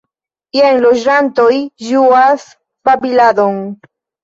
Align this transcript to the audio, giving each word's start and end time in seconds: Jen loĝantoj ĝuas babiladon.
Jen 0.59 0.79
loĝantoj 0.85 1.51
ĝuas 1.91 2.49
babiladon. 2.91 3.65